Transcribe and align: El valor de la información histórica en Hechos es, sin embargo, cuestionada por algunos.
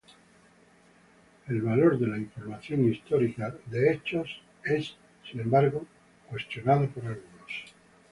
El 1.47 1.61
valor 1.61 1.99
de 1.99 2.07
la 2.07 2.17
información 2.17 2.91
histórica 2.91 3.55
en 3.71 3.87
Hechos 3.87 4.41
es, 4.65 4.95
sin 5.29 5.41
embargo, 5.41 5.85
cuestionada 6.27 6.87
por 6.87 7.05
algunos. 7.05 7.75